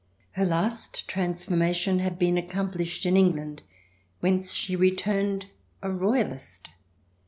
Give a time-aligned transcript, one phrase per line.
[0.31, 3.61] Her last transformation had been accomplished in Eng land
[4.19, 5.45] whence she returned
[5.83, 6.69] a Royalist.